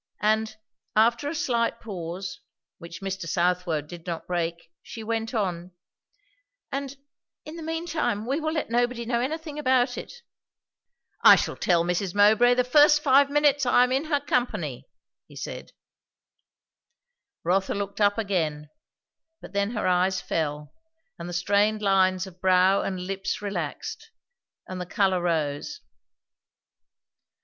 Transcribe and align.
And 0.23 0.57
after 0.95 1.29
a 1.29 1.35
slight 1.35 1.79
pause, 1.79 2.39
which 2.79 3.01
Mr. 3.03 3.27
Southwode 3.29 3.85
did 3.87 4.07
not 4.07 4.25
break, 4.25 4.71
she 4.81 5.03
went 5.03 5.31
on, 5.35 5.73
"And, 6.71 6.97
in 7.45 7.55
the 7.55 7.61
mean 7.61 7.85
time, 7.85 8.25
we 8.25 8.39
will 8.39 8.51
let 8.51 8.71
nobody 8.71 9.05
know 9.05 9.19
anything 9.21 9.59
about 9.59 9.99
it." 9.99 10.23
"I 11.23 11.35
shall 11.35 11.55
tell 11.55 11.83
Mrs. 11.83 12.15
Mowbray 12.15 12.55
the 12.55 12.63
first 12.63 13.03
five 13.03 13.29
minutes 13.29 13.63
I 13.63 13.83
am 13.83 13.91
in 13.91 14.05
her 14.05 14.19
company," 14.19 14.87
he 15.27 15.35
said. 15.35 15.71
Rotha 17.43 17.75
looked 17.75 18.01
up 18.01 18.17
again, 18.17 18.71
but 19.39 19.53
then 19.53 19.69
her 19.75 19.85
eyes 19.87 20.19
fell, 20.19 20.73
and 21.19 21.29
the 21.29 21.31
strained 21.31 21.83
lines 21.83 22.25
of 22.25 22.41
brow 22.41 22.81
and 22.81 22.99
lips 23.05 23.39
relaxed, 23.39 24.09
and 24.67 24.81
the 24.81 24.87
colour 24.87 25.21
rose. 25.21 25.79